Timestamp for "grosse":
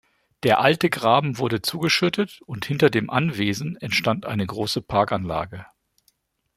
4.47-4.81